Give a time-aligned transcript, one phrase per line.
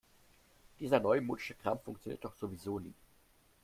[0.79, 2.95] Dieser neumodische Kram funktioniert doch sowieso nie.